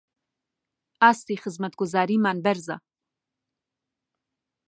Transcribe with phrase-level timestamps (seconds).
[1.01, 2.77] ئاستی خزمەتگوزاریمان بەرزە